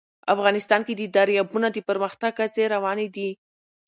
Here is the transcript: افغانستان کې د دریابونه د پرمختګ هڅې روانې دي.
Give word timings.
افغانستان 0.33 0.81
کې 0.87 0.93
د 0.95 1.01
دریابونه 1.15 1.67
د 1.71 1.77
پرمختګ 1.89 2.33
هڅې 2.43 2.63
روانې 2.75 3.07
دي. 3.15 3.29